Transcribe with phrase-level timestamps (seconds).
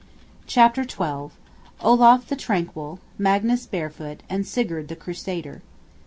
[0.47, 1.31] CHAPTER XII.
[1.79, 5.61] OLAF THE TRANQUIL, MAGNUS BAREFOOT, AND SIGURD THE CRUSADER.